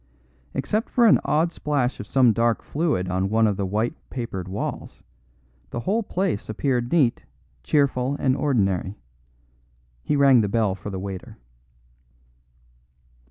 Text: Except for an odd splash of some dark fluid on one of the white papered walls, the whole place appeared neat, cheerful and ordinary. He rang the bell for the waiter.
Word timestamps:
Except 0.55 0.89
for 0.89 1.05
an 1.05 1.19
odd 1.25 1.53
splash 1.53 1.99
of 1.99 2.07
some 2.07 2.33
dark 2.33 2.63
fluid 2.63 3.07
on 3.07 3.29
one 3.29 3.45
of 3.45 3.55
the 3.55 3.67
white 3.67 3.93
papered 4.09 4.47
walls, 4.47 5.03
the 5.69 5.81
whole 5.81 6.01
place 6.01 6.49
appeared 6.49 6.91
neat, 6.91 7.23
cheerful 7.61 8.15
and 8.19 8.35
ordinary. 8.35 8.97
He 10.01 10.15
rang 10.15 10.41
the 10.41 10.49
bell 10.49 10.73
for 10.73 10.89
the 10.89 10.97
waiter. 10.97 11.37